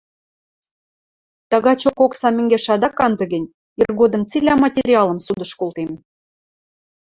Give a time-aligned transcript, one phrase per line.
[1.49, 3.51] Тагачок оксам мӹнгеш ада канды гӹнь,
[3.81, 5.91] иргодым цилӓ материалым судыш колтем.